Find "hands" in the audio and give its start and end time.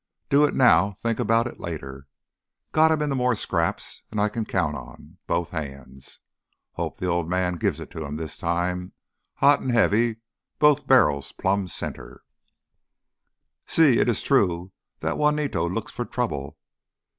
5.51-6.21